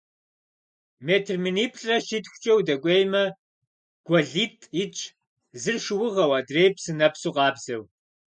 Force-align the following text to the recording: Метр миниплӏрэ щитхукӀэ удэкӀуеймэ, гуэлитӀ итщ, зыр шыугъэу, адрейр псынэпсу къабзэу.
Метр 1.07 1.35
миниплӏрэ 1.43 1.97
щитхукӀэ 2.07 2.53
удэкӀуеймэ, 2.57 3.23
гуэлитӀ 4.05 4.65
итщ, 4.81 4.99
зыр 5.61 5.77
шыугъэу, 5.85 6.31
адрейр 6.39 6.73
псынэпсу 6.77 7.33
къабзэу. 7.35 7.83